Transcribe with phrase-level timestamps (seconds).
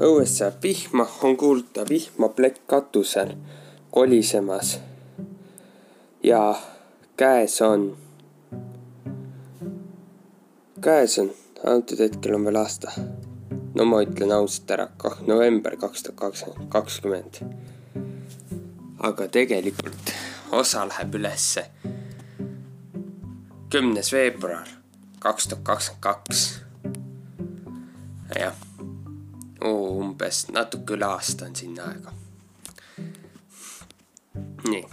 [0.00, 3.32] õues sajab vihma, on kuulda vihmaplekk katusel
[3.90, 4.78] kolisemas.
[6.22, 6.54] ja
[7.16, 7.96] käes on,
[10.80, 11.30] käes on,
[11.64, 12.92] antud hetkel on veel aasta.
[13.74, 17.40] no ma ütlen ausalt ära, kah november kaks tuhat kakskümmend,
[18.98, 20.12] aga tegelikult
[20.52, 21.70] osa läheb ülesse
[23.72, 24.68] kümnes veebruar
[25.20, 26.60] kaks tuhat kakskümmend kaks.
[28.40, 28.65] jah,
[29.66, 32.12] umbes natuke üle aasta on sinna aega.
[34.68, 34.84] nii,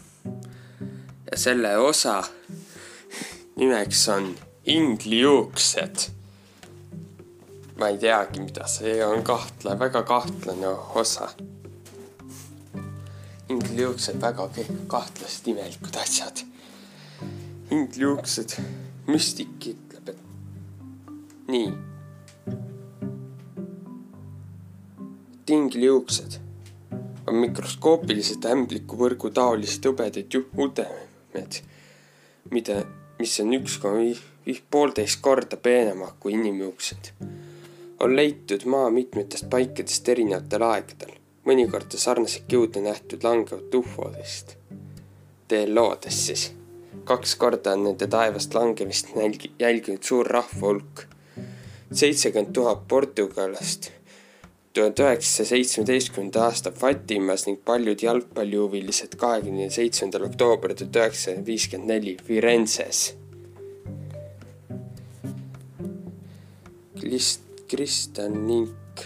[1.32, 2.24] ja selle osa
[3.56, 6.08] nimeks on inglijuuksed.
[7.80, 11.30] ma ei teagi, mida see on, kahtle, väga kahtlane osa.
[13.50, 14.50] inglijuuksed, väga
[14.88, 16.46] kahtlased imelikud asjad
[17.74, 18.58] ingliuksed.
[19.08, 21.93] müstik ütleb, et nii.
[25.46, 26.40] Tingliuksed
[27.28, 31.60] on mikroskoopilised ämblikuvõrgu taolised hõbedad udemed,
[32.52, 32.84] mida,
[33.20, 34.06] mis on üks koma
[34.72, 37.14] poolteist korda peenemad kui inimjuuksed.
[38.04, 41.14] on leitud maa mitmetest paikadest erinevatel aegadel,
[41.48, 44.58] mõnikord on sarnaseid jõude nähtud langevat ufodest,
[45.50, 46.52] DLO-dest siis
[47.04, 49.16] kaks korda on nende taevast langemist
[49.60, 51.08] jälginud suur rahva hulk.
[51.94, 53.92] seitsekümmend tuhat portugalast
[54.74, 62.16] tuhat üheksasaja seitsmeteistkümnenda aasta Fatimas ning paljud jalgpallihuvilised kahekümne seitsmendal oktoobril tuhat üheksasada viiskümmend neli
[62.28, 63.02] Firenzes.
[67.00, 69.06] Krist-, Kristjan Nink,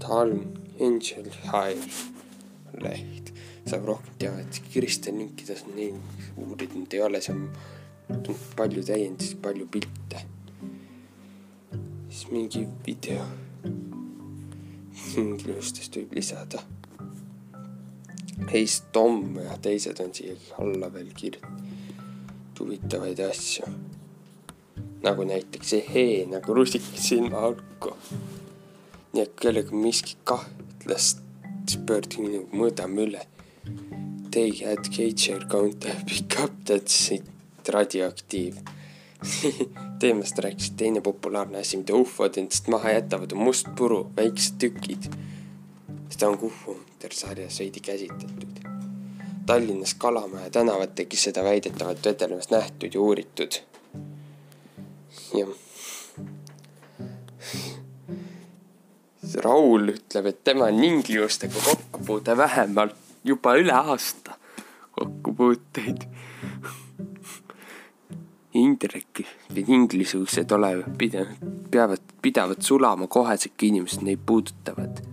[0.00, 0.40] Talm,
[0.80, 1.90] Angel Hire
[2.80, 3.34] leht
[3.68, 5.92] saab rohkem teavet Kristjan Ninkides on nii
[6.40, 7.44] uurinud ei ole, seal
[8.16, 10.24] on palju täiendusi, palju pilte.
[12.08, 13.49] siis mingi video
[15.16, 16.62] inglistest võib lisada.
[18.50, 21.70] Heis Tom ja teised on siia alla veel kirjutanud
[22.60, 23.64] huvitavaid asju.
[25.02, 27.92] nagu näiteks ehee nagu rusikas silmaauku.
[29.12, 31.22] nii et kellelgi miski kahtlast,
[31.66, 33.22] siis pöörduge minuga, mõõdame üle
[34.30, 37.24] They had Gager count pick up that's it
[37.76, 38.60] radioaktiiv
[40.00, 45.10] teemast rääkisid, teine populaarne asi, mida ufod endast maha jätavad, on must puru, väiksed tükid.
[46.10, 48.60] seda on Kuhvumter sarjas veidi käsitletud.
[49.46, 53.60] Tallinnas Kalamaja tänavat tegi seda väidetavalt vedelemas nähtud ja uuritud.
[55.34, 55.48] jah.
[59.34, 64.34] Raul ütleb, et tema on ningliustega kokkupuude vähemalt juba üle aasta
[64.90, 66.02] kokkupuuteid.
[68.54, 69.22] Indrek
[69.54, 70.50] või inglisugused
[70.98, 75.06] pidevalt, peavad, pidavat sulama kohesed, kui inimesed neid puudutavad.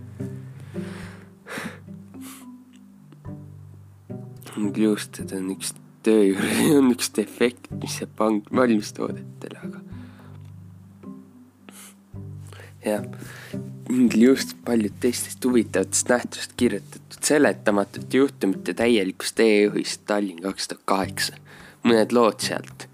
[4.58, 5.68] inglused on üks
[6.02, 8.18] töö juures, on üks defekt, mis jääb
[8.58, 9.84] valmistoodetele, aga
[12.82, 13.06] jah
[14.16, 21.36] just paljud teistest huvitavatest nähtustest kirjutatud seletamatut juhtumite täielikust teejuhist Tallinn kaks tuhat kaheksa.
[21.84, 22.87] mõned lood sealt.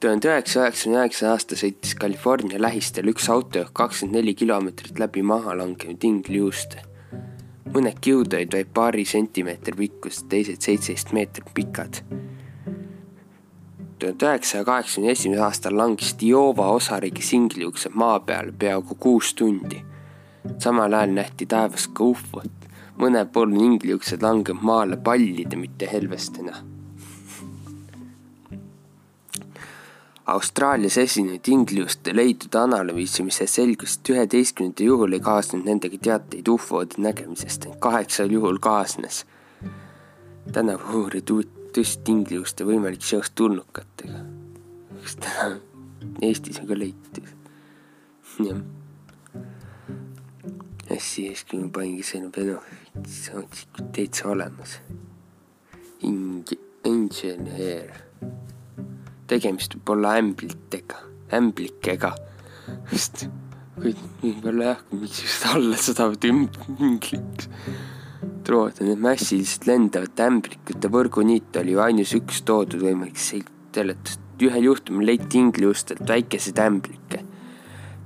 [0.00, 5.56] Tuhande üheksasaja üheksakümne üheksa aasta sõitis California lähistel üks autojuht kakskümmend neli kilomeetrit läbi maha
[5.58, 6.82] langenud ingliuste.
[7.74, 12.02] mõned kiud olid vaid paari sentimeetri pikkused, teised seitseteist meetrit pikad
[13.98, 19.84] tuhande üheksasaja kaheksakümne esimesel aastal langes Diova osariigi singliuksed maa peale peaaegu kuus tundi
[20.58, 22.68] samal ajal nähti taevas ka ufot,
[23.00, 26.56] mõne pool ingliuksed langeb maale pallide, mitte helvestena.
[30.26, 37.66] Austraalias esinenud ingliuste leidude analüüsimise selgus, et üheteistkümnendal juhul ei kaasnenud nendega teateid ufode nägemisest,
[37.78, 39.24] kaheksal juhul kaasnes.
[40.52, 41.30] tänavu uurid
[41.76, 44.24] tõst ingliuste võimalik seos tulnukatega.
[45.02, 45.60] kas täna
[46.22, 47.28] Eestis on ka leitud?
[48.38, 48.64] jah
[50.90, 52.58] ja siis, kui ma paningi selle peale,
[53.06, 53.46] siis on
[53.92, 54.78] täitsa olemas.
[56.04, 57.94] Ing-, insener.
[59.30, 61.00] Tegemist võib olla ämblitega,
[61.38, 62.14] ämblikega.
[62.92, 63.26] sest
[63.74, 67.48] kui võib-olla jah, miks just alla sadavad ümbliks.
[68.44, 74.20] trood need massiliselt lendavad ämblikute võrguniit oli ju ainus üks toodud võimalik seletust.
[74.42, 77.24] ühel juhtumil leiti ingliustelt väikeseid ämblikke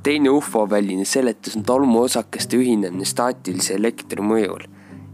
[0.08, 4.66] teine ufo-väline seletus on tolmuosakeste ühinemine staatilise elektri mõjul.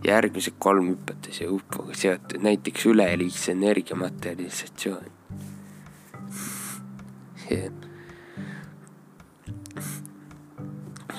[0.04, 5.13] järgmised kolm hüpates ja ufoga seotud, näiteks üleliigse energia materialisatsioon.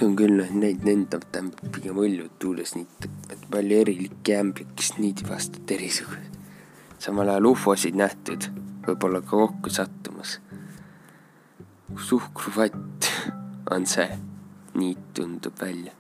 [0.03, 5.61] On küll neid lendab tähendab pigem õlju tuules niitab, et palju erilikke ämblikest niidi vastu
[5.69, 6.33] terisugused.
[6.99, 8.49] samal ajal ufosid nähtud,
[8.87, 10.39] võib-olla ka kokku sattumas.
[11.95, 13.11] suhkruvatt
[13.71, 14.09] on see,
[14.73, 15.93] niit tundub välja.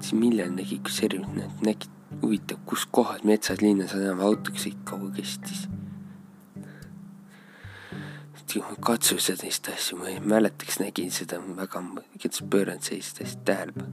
[0.00, 1.90] siis millal nägi, kus erinevad nägid,
[2.22, 5.68] huvitav, kus kohas metsas, linnas enam autoga sõit kaua kestis
[8.80, 11.82] katsu sellist asju, ma ei mäletaks, nägin seda väga,
[12.14, 13.92] igatahes pööranud sellist asja tähelepanu.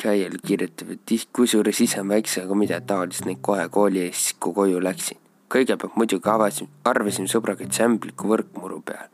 [0.00, 4.56] Käiel kirjutab, et kusjuures ise on väikse, aga mida taolist neid kohe kooli ees, kui
[4.56, 5.20] koju läksin.
[5.54, 9.08] kõigepealt muidugi avasin, arvasin sõbraga, et see ämbliku võrk muru peal.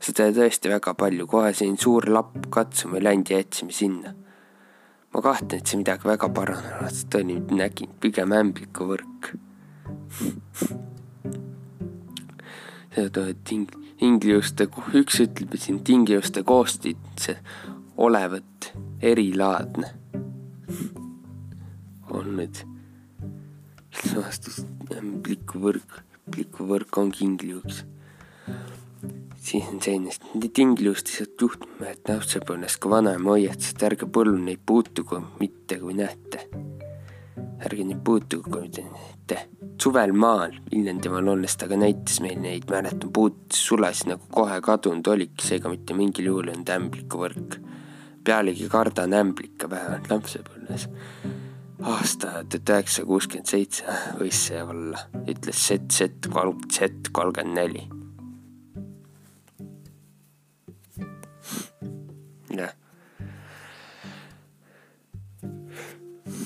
[0.00, 4.14] seda oli tõesti väga palju, kohe selline suur lapp katsuma ei läinud ja jätsime sinna.
[5.14, 9.34] ma kahtlen, et see midagi väga paranenud, sest oli, nägin pigem ämbliku võrk
[13.48, 14.68] ting-, tingimuste,
[14.98, 17.30] üks ütleb, et siin tingimuste koostis
[17.96, 18.72] olevat
[19.02, 19.92] erilaadne.
[22.12, 22.58] on nüüd
[24.12, 24.58] vastus,
[25.24, 27.84] plikuvõrk, plikuvõrk on kingliuks.
[29.42, 34.60] siis on selline tingliust lihtsalt juhtuma, et lapsepõlves ka vanaema hoiatas, et ärge põllu neid
[34.66, 36.46] puutugu mitte, kui näete.
[37.64, 42.68] ärge neid puutugu, kui te näete suvel maal Viljandimaal olles ta ka näitas meil neid,
[42.70, 47.58] mäletan, puud sulasid nagu kohe kadunud olidki, seega mitte mingil juhul ei olnud ämblikuvõrk.
[48.24, 50.88] pealegi kardan ämblika vähemalt lapsepõlves.
[51.82, 57.88] aasta tuhat üheksasada kuuskümmend seitse võis see olla, ütles ZZ kolm, Z kolmkümmend neli.
[62.56, 62.72] jah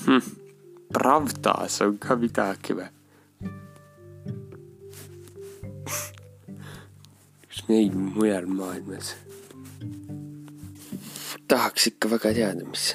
[0.07, 0.21] hm..
[0.93, 2.96] Pravdas on ka midagi või?
[7.67, 9.15] Neid mujal maailmas.
[11.47, 12.89] tahaks ikka väga teada, mis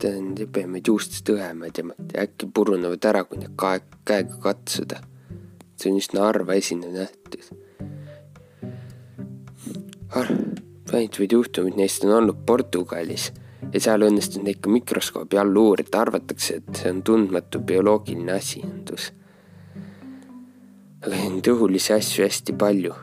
[0.00, 1.84] tähendab jõbemaid juustest õhemaid ja
[2.22, 5.02] äkki purunevad ära, kui neid kae, käega katsuda.
[5.76, 7.52] see on üsna harva esinev nähtus.
[10.92, 13.30] väidvaid juhtumeid neist on olnud Portugalis
[13.72, 19.12] ja seal õnnestus neid ka mikroskoobi all uurida, arvatakse, et see on tundmatu bioloogiline asjandus.
[21.04, 22.96] aga neid õhulisi asju hästi palju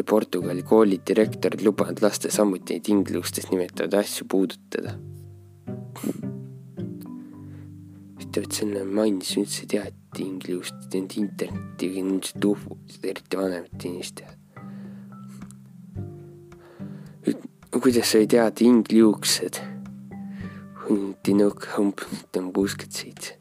[0.00, 4.96] see Portugali kooli direktor lubanud lastel samuti neid inglistes nimetavaid asju puudutada.
[8.20, 14.22] ütlevad selle mainis, üldse ei tea, et inglist, internetti või ilmselt ufo-, eriti vanemad inimesed
[17.80, 19.60] kuidas sa ei tea, et ingliuksed?
[20.90, 22.08] nõuka umbes
[22.54, 23.36] kuuskümmend seitse.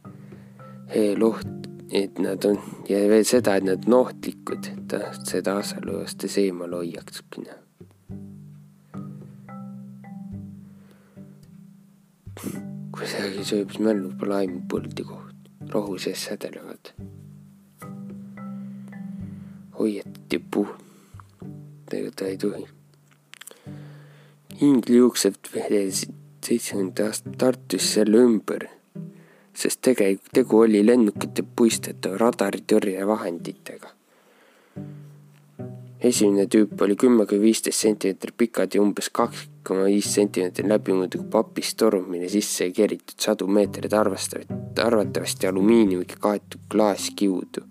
[1.17, 2.59] loht et nad on
[2.89, 4.95] ja veel seda, et nad on ohtlikud, et
[5.27, 7.23] seda asalõõstes eemal hoiaks.
[12.99, 16.93] kuidagi sööb mällu pole aimu põldi koht, rohu sees sädelevad.
[19.79, 20.75] hoiatati puh-,
[21.95, 22.65] ega ta ei tohi.
[24.61, 26.15] inglijuuksed vedelesid
[26.45, 28.67] seitsmekümnenda aasta Tartus selle ümber
[29.55, 33.95] sest tegelikult tegu oli lennukite puistetava radaritõrjevahenditega.
[35.99, 41.25] esimene tüüp oli kümme kuni viisteist sentimeetrit pikad ja umbes kaks koma viis sentimeetrit läbimõõduga
[41.33, 47.65] papistoru, mille sisse ei keritud sadu meetreid arvastavalt, arvatavasti alumiiniumiga kaetud klaaskiudu.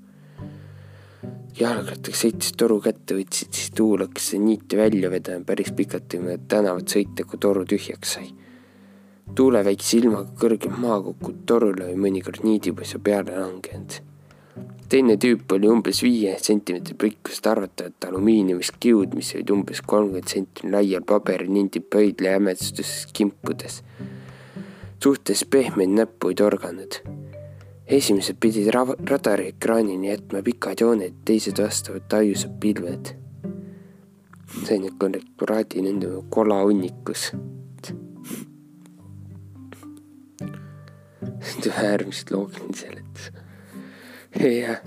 [1.59, 6.45] jalgrattaga sõites toru kätte võtsid, siis tuul hakkas niiti välja vedama päris pikalt ja mööda
[6.49, 8.29] tänavat sõita, kui toru tühjaks sai
[9.37, 13.99] tuuleväikse ilmaga kõrgelt maa kukkunud torule või mõnikord niidipõisa peale langenud.
[14.89, 20.71] teine tüüp oli umbes viie sentimeetri pikkust arvatavat alumiiniumist kiud, mis olid umbes kolmkümmend senti
[20.73, 23.83] laial paberinindi pöidla jämedustes kimpudes.
[25.03, 27.01] suhtes pehmeid näppu ei torganud.
[27.87, 28.73] esimesed pidid
[29.11, 33.15] radariekraanini jätma pikad jooned, teised vastavad taiusad pilved.
[34.65, 37.33] selline korrektoraadi nende kolahunnikus
[41.43, 43.31] see on äärmiselt loogiline seletus.
[44.39, 44.81] jah.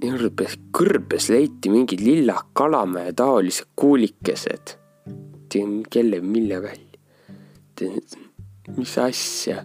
[0.00, 4.76] kõrbes, kõrbes leiti mingid lilla kalamäe taolised kuulikesed.
[5.90, 6.86] kelle, mille välja?
[8.76, 9.64] mis asja?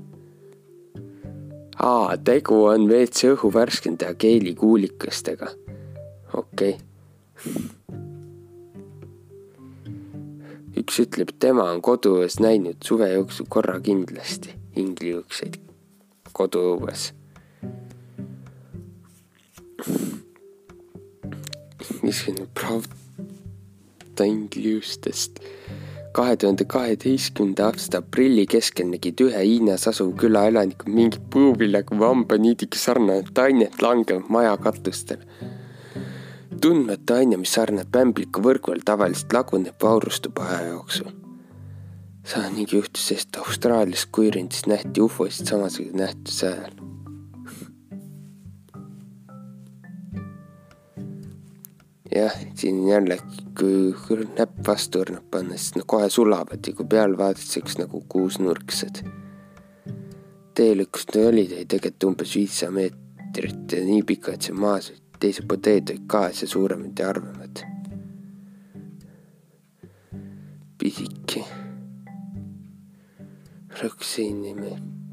[1.77, 5.51] aa, tegu on WC õhu värskendaja geelikuulikestega.
[6.33, 7.73] okei okay
[10.79, 15.61] üks ütleb, tema on koduõues näinud suve jooksul korra kindlasti ingliõukseid
[16.35, 17.13] koduõues.
[22.05, 22.85] niisugune prav-,
[24.15, 25.39] võtta ingliustest.
[26.15, 32.07] kahe tuhande kaheteistkümnenda aasta aprilli keskel nägid ühe Hiinas asuva küla elanikud mingit puuviljaga või
[32.13, 35.25] hambaniidiga sarnanevat ainet langevat maja katustele.
[36.65, 41.11] Tundmata aine, mis sarnaneb ämbliku võrgule, tavaliselt laguneb või aurustub aja jooksul
[42.25, 46.73] sama nii juhtus, sest Austraalias kuirindis nähti ufosid samasuguse nähtuse ajal.
[52.15, 53.19] jah, siin jälle,
[53.59, 58.01] kui näpp vastu õrnab panna, siis nad kohe sulavad ja kui peale vaadata, siis nagu
[58.09, 59.03] kuusnurksed.
[60.55, 65.61] teelõikust olid ei tegelikult umbes viissada meetrit ja nii pika, et see maas, teisel pool
[65.61, 67.63] teed olid kaes ja suuremad ja harvemad.
[70.77, 71.45] pisike
[73.81, 74.55] Roxini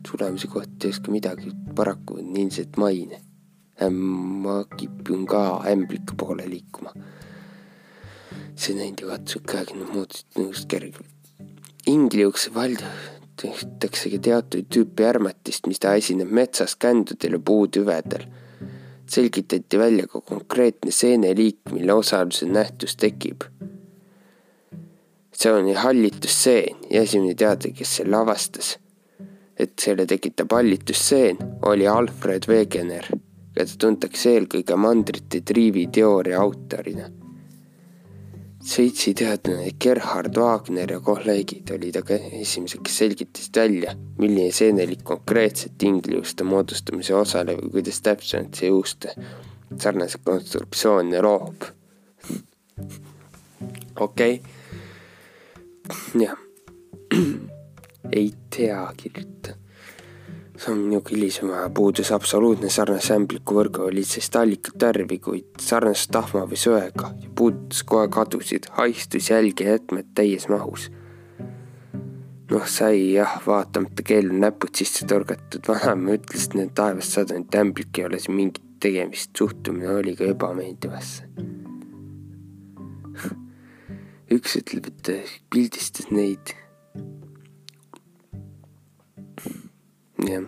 [0.08, 3.20] sulemise kohta ei oska midagi, paraku on ilmselt maine.
[3.90, 6.92] ma kipun ka ämblike poole liikuma.
[8.54, 11.06] see ja katsub käega muutusid nõust kergelt.
[11.86, 18.26] ingliukse valdatakse teatud tüüpi ärmatist, mis ta esineb metsas, kändudel ja puutüvedel.
[19.12, 23.48] Selgitati välja ka konkreetne seeneliik, mille osalusel nähtus tekib
[25.42, 28.76] see oli hallitusseen ja esimene teadja, kes selle avastas,
[29.58, 33.08] et selle tekitab hallitusseen, oli Alfred Wegener,
[33.56, 37.08] keda tuntakse eelkõige mandrite triivi teooria autorina.
[38.62, 45.82] Šveitsi teadlane Gerhard Wagner ja kolleegid olid aga esimesed, kes selgitasid välja, milline seenelik konkreetselt
[45.82, 49.16] ingliuste moodustamise osaleb ja kuidas täpsemalt see juuste
[49.82, 51.70] sarnase konstruktsiooni loob.
[54.00, 54.62] okei okay
[56.14, 56.36] jah,
[58.12, 59.61] ei tea kirjutada.
[60.56, 65.62] See on minu hilisem aja, puudus absoluutne sarnase ämbliku võrgu, oli lihtsalt allikat värvi, kuid
[65.62, 70.90] sarnast tahma või söega ja puudus kohe kadusid, haistus jälgi jätmed täies mahus.
[72.52, 77.98] noh, sai jah, vaatamata keelul näpud sisse torgatud, vanaema ütles, et need taevast sadanud ämblik
[77.98, 81.30] ei ole siin mingit tegemist, suhtumine oli ka ebameeldivasse
[84.32, 85.10] üks ütleb, et
[85.52, 86.54] pildistas neid.
[90.28, 90.46] Jah.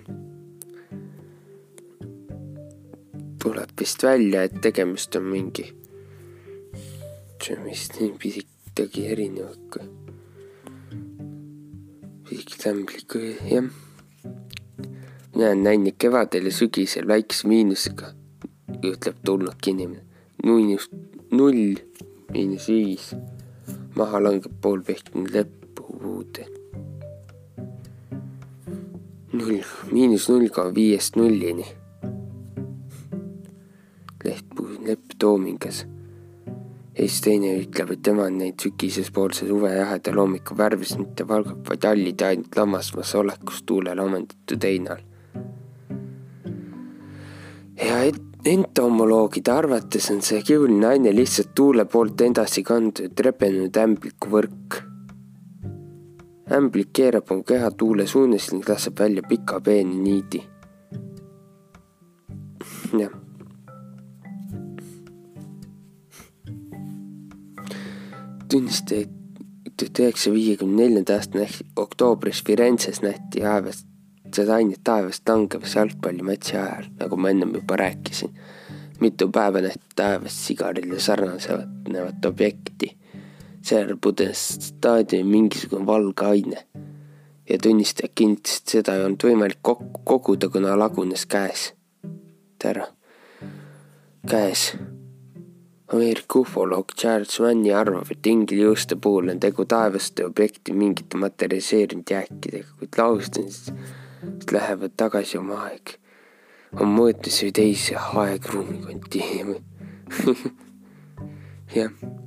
[3.43, 5.67] tuleb vist välja, et tegemist on mingi,
[7.43, 9.85] see on vist nii pisikegi erinev kui
[12.29, 13.19] pisiktämbliku,
[13.51, 13.69] jah.
[15.35, 18.15] mina olen näinud kevadel ja sügisel väikse miinusega,
[18.81, 20.03] ütleb tulnudki inimene.
[20.47, 20.89] miinus
[21.31, 21.77] null,
[22.33, 23.13] miinus viis
[23.97, 25.64] maha langeb pool pehkinud leppupuude.
[29.35, 29.63] Null,
[29.93, 31.67] miinus null koma viiest nullini.
[34.25, 35.85] lehtpuu, lepp toomingas.
[36.99, 41.65] ja siis teine ütleb, et tema on neid sügisespoolse suve jaheda loomiku värvis mitte valgab,
[41.69, 45.03] vaid hallid ainult lammasmas olekus tuulele ammendatud heinal.
[47.85, 54.31] ja et entomoloogide arvates on see kihuline aine lihtsalt tuule poolt edasi kandunud rebenenud ämbliku
[54.37, 54.94] võrk.
[56.51, 60.43] Ämblik keerab oma keha tuule suunas ning laseb välja pika peeni niidi.
[62.99, 63.11] jah.
[68.51, 69.11] tunnistajaid
[69.77, 71.47] tuhat üheksasaja viiekümne neljanda aasta
[71.77, 73.89] oktoobris Firenzes nähti aevast
[74.35, 78.35] seda ainet taevast langevas jalgpallimatši ajal, nagu ma ennem juba rääkisin.
[79.01, 82.97] mitu päeva nähti taevas sigarile sarnasevat objekti.
[83.65, 86.67] Seejärel pudenes staadioni mingisugune valge aine
[87.49, 91.73] ja tunnistajad kinnitasid, et seda ei olnud võimalik kokku koguda, kuna lagunes käes.
[92.65, 92.87] ära,
[94.29, 94.71] käes.
[95.93, 102.73] Ameerika ufoloog Charles Manni arvab, et ingliuste puhul on tegu taevaste objekti mingite materialiseerinud jääkidega,
[102.79, 103.69] kuid laustes
[104.53, 105.99] lähevad tagasi oma aeg,
[106.81, 109.61] oma mõõtes või teise aegruumi kontinuumi
[111.77, 112.24] jah.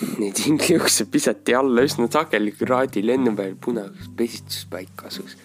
[0.20, 5.36] Neid ingliukse visati alla üsna sageli kraadi lennuväel punases pesistuspaik asus.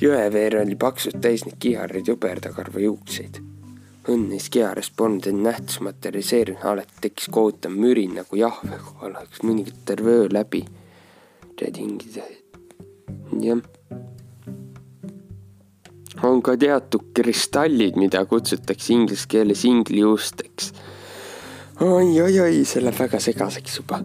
[0.00, 3.40] jõeveer oli paksult täis neid kiharaid jõberdakarva juukseid.
[4.08, 9.44] õnn neist kiharast polnud end nähtus materialiseerinud, alati tekkis kohutav mürin nagu jahve kohal, oleks
[9.44, 10.64] mõnikord terve öö läbi.
[11.56, 12.24] tead hingida.
[13.40, 13.60] jah
[16.22, 20.72] on ka teatud kristallid, mida kutsutakse inglise keeles ingliusteks
[21.82, 23.98] oi-oi-oi, see läheb väga segaseks juba.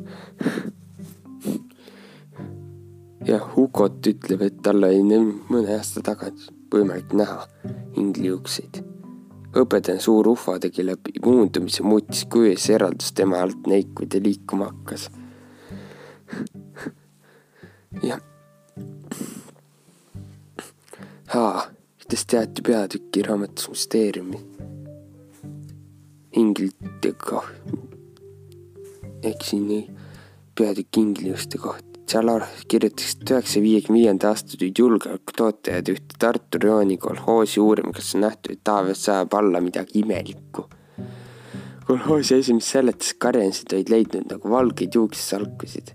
[3.28, 7.46] jah, Hukot ütleb, et tal oli mõne aasta tagasi võimalik näha
[8.02, 8.82] ingliukseid.
[9.54, 14.24] hõbedane suur ufo tegi läbi muundumise, muutis kuju ja siis eraldus tema alt neikvid ja
[14.24, 15.10] liikuma hakkas.
[18.04, 18.22] jah.
[21.34, 21.68] aa,
[22.02, 24.67] kuidas teati peatüki raamatus müsteeriumi?
[26.38, 27.42] Inglitega
[29.24, 29.70] ehk siin
[30.58, 31.86] peatükk ingliuste kohta.
[32.08, 32.30] seal
[32.72, 38.24] kirjutatakse, et üheksasaja viiekümne viienda aasta tulid julgeolekutootjad ühte Tartu rajooni kolhoosi uurima, kas on
[38.24, 40.66] nähtud, et taevas sajab alla midagi imelikku.
[41.88, 45.92] kolhoosi esimees seletas, et karjanised olid leidnud nagu valgeid juuksesalkusid.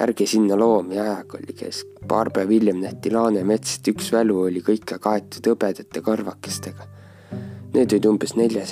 [0.00, 1.86] ärge sinna loomi ajaga oli kesk.
[2.08, 6.88] paar päeva hiljem nähti Laanemetsast üks välu oli kõike kaetud hõbedate karvakestega.
[7.74, 8.66] Need olid umbes nelja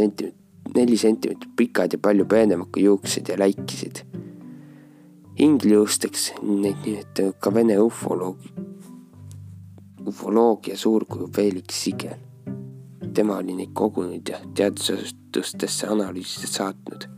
[0.75, 4.04] sentimeetrit neli sentimeetrit pikad ja palju peenemad kui juuksed ja läikisid.
[5.37, 8.38] ingliusteks neid nimetab ka vene ufoloog,
[10.07, 12.19] ufoloogia suurkuju Felix Sigel.
[13.14, 17.09] tema oli neid kogunud ja teadusasutustesse analüüsida saatnud.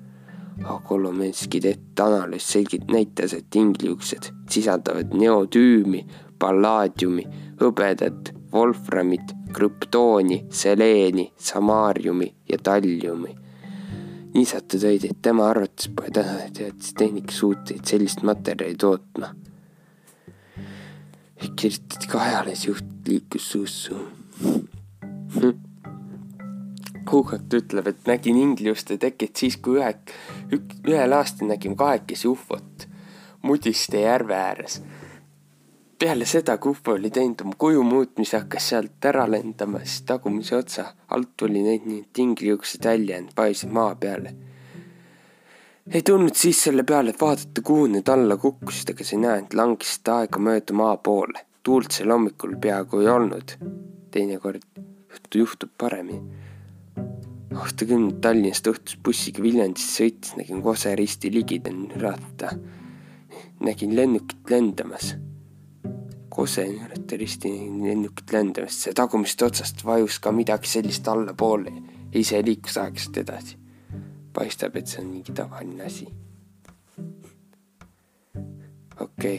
[0.84, 6.06] Kolomenski tehtud analüüs selgelt näitas, et ingliuksed sisaldavad neotüümi,
[6.38, 7.24] pallaadiumi,
[7.60, 13.45] hõbedat, wolframit, krüptooni, seleeni, samaariumi ja talliumi
[14.36, 19.34] niisata tõid, et tema arvates pole tänapäeva suuteid sellist materjali tootma.
[21.56, 23.96] kirjutati ka ajalehes juht liikus suussu
[24.40, 25.52] hm..
[27.10, 29.92] Hugart ütleb, et nägin ingliuste teket siis, kui ühe,
[30.88, 32.88] ühel aastal nägime kahekesi ufot
[33.46, 34.80] Mudiste järve ääres
[35.98, 40.56] peale seda, kui Ufo oli teinud oma kuju muutmise, hakkas sealt ära lendama, siis tagumise
[40.56, 40.84] otsa
[41.14, 44.34] alt tuli neid nii tingliuksed välja ja paissid maa peale.
[45.92, 49.42] ei tulnud siis selle peale, et vaadata, kuhu need alla kukkusid, aga sa ei näe,
[49.44, 51.46] et langesid aegamööda maa poole.
[51.62, 53.56] tuult sel hommikul peaaegu ei olnud.
[54.10, 54.62] teinekord
[55.34, 56.20] juhtub paremini.
[57.54, 62.52] aastakümneid Tallinnast õhtus bussiga Viljandisse sõites nägin Kose risti ligidal ratta.
[63.60, 65.14] nägin lennukit lendamas
[66.36, 67.48] Kosenurite risti
[67.80, 73.56] lennukit lendamist, see tagumist otsast vajus ka midagi sellist allapoole ja ise liikus aeglaselt edasi.
[74.36, 76.06] paistab, et see on mingi tavaline asi.
[79.00, 79.38] okei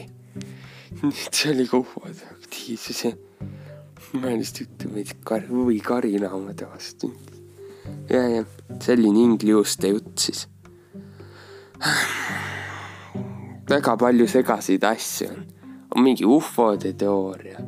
[1.04, 3.12] nüüd see oli kohvad aktiivsuse.
[4.18, 7.12] ma lihtsalt ütlen veidi kar-, huvi karinaamade vastu.
[8.10, 8.42] ja, ja
[8.82, 10.48] selline ingliuste jutt siis.
[13.70, 15.46] väga palju segaseid asju on
[15.94, 17.60] on mingi ufode teooria.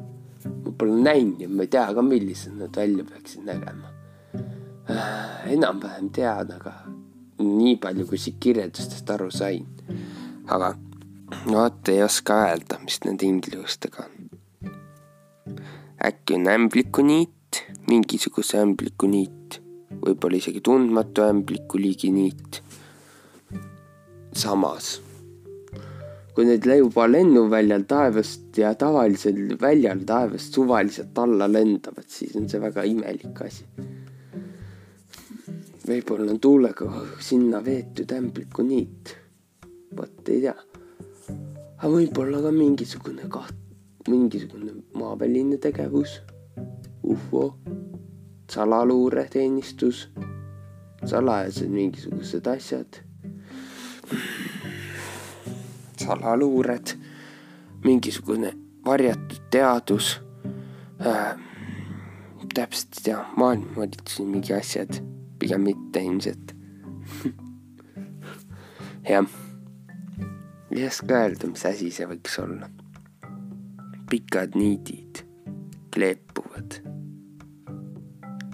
[0.64, 3.90] ma pole näinud ja ma ei tea ka, millised nad välja peaksid nägema
[4.90, 5.52] äh,.
[5.52, 6.72] enam-vähem tean, aga
[7.40, 9.66] nii palju, kui siit kirjeldustest aru sain.
[10.46, 10.74] aga
[11.46, 14.30] vot ei oska öelda, mis nende inglustega on.
[16.04, 19.60] äkki on ämblikuniit, mingisuguse ämblikuniit,
[20.00, 22.62] võib-olla isegi tundmatu ämblikuliigi niit.
[24.32, 25.00] samas
[26.40, 32.60] kui need juba lennuväljal taevast ja tavalisel väljal taevast suvaliselt alla lendavad, siis on see
[32.62, 33.66] väga imelik asi.
[35.84, 36.88] võib-olla on tuulega
[37.20, 39.12] sinna veetud ämbliku niit.
[39.96, 40.56] vot ei tea.
[41.76, 43.60] aga võib-olla ka mingisugune kaht-,
[44.08, 46.22] mingisugune maaväline tegevus,
[47.04, 47.44] ufo,
[48.48, 50.06] salaluureteenistus,
[51.04, 53.04] salajased mingisugused asjad
[56.10, 56.96] salaluured,
[57.84, 58.52] mingisugune
[58.86, 60.20] varjatud teadus
[61.06, 61.36] äh,.
[62.54, 64.96] täpselt ei tea, maailmavalitsusi mingi asjad,
[65.38, 66.54] pigem mitte ilmselt
[69.12, 69.28] jah,
[70.70, 72.70] ei oska öelda, mis asi see võiks olla.
[74.10, 75.22] pikad niidid
[75.94, 76.80] kleepuvad.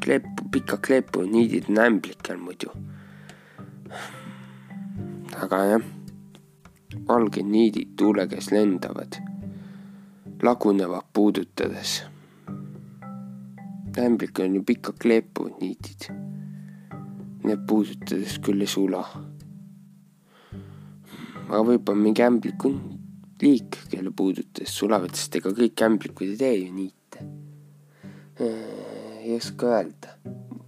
[0.05, 2.75] kleepu, pika kleepuvad niidid on ämblikel muidu.
[5.41, 5.96] aga jah
[7.09, 9.21] valged niidid tuule käes lendavad,
[10.43, 12.03] lagunevad puudutades.
[13.99, 16.11] ämblik on ju pikad kleepuvad niidid.
[17.45, 19.05] Need puudutades küll ei sula.
[21.49, 22.73] aga võib-olla mingi ämbliku
[23.43, 27.27] liik, kelle puudutades sulavad, sest ega kõik ämblikud ei tee ju niite.
[29.23, 30.17] ei oska öelda,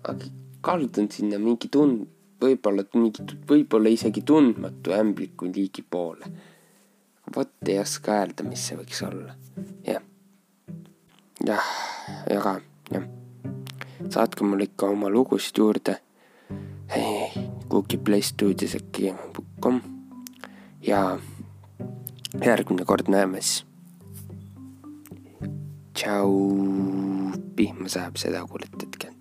[0.03, 2.07] aga kaldun sinna mingi tund-,
[2.40, 6.31] võib-olla mingit, võib-olla isegi tundmatu ämbliku liigi poole.
[7.37, 9.35] vot ei oska öelda, mis see võiks olla.
[9.87, 10.03] jah.
[11.46, 11.70] jah,
[12.37, 12.61] aga
[12.92, 13.09] jah.
[14.09, 15.98] saatke mulle ikka oma lugusid juurde.
[17.68, 19.12] Kuki Play Studios äkki
[19.61, 19.83] kom
[20.83, 21.18] ja
[22.44, 23.66] järgmine kord näeme siis.
[25.92, 26.33] tšau,
[27.57, 29.17] pihma sajab, seda kuulete